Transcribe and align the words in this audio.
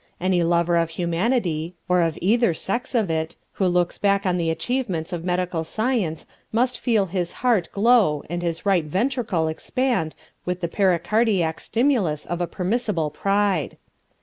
Any 0.19 0.41
lover 0.41 0.77
of 0.77 0.89
humanity 0.89 1.75
(or 1.87 2.01
of 2.01 2.17
either 2.23 2.55
sex 2.55 2.95
of 2.95 3.11
it) 3.11 3.35
who 3.51 3.67
looks 3.67 3.99
back 3.99 4.25
on 4.25 4.37
the 4.39 4.49
achievements 4.49 5.13
of 5.13 5.23
medical 5.23 5.63
science 5.63 6.25
must 6.51 6.79
feel 6.79 7.05
his 7.05 7.33
heart 7.45 7.71
glow 7.71 8.23
and 8.27 8.41
his 8.41 8.65
right 8.65 8.83
ventricle 8.85 9.47
expand 9.47 10.15
with 10.43 10.59
the 10.61 10.67
pericardiac 10.67 11.59
stimulus 11.59 12.25
of 12.25 12.41
a 12.41 12.47
permissible 12.47 13.11
pride. 13.11 13.77